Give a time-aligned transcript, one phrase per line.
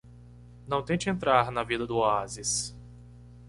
[0.67, 2.75] Não tente entrar na vida do oásis.